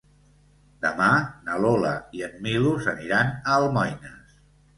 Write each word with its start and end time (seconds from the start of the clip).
Demà 0.85 1.09
na 1.49 1.57
Lola 1.65 1.91
i 2.21 2.25
en 2.29 2.41
Milos 2.47 2.89
aniran 2.95 3.31
a 3.37 3.61
Almoines. 3.61 4.35